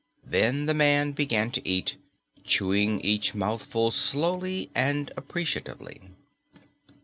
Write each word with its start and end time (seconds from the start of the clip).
Then 0.25 0.65
the 0.65 0.73
man 0.73 1.11
began 1.11 1.51
to 1.51 1.67
eat, 1.67 1.97
chewing 2.43 3.01
each 3.01 3.35
mouthful 3.35 3.91
slowly 3.91 4.71
and 4.73 5.11
appreciatively. 5.15 6.01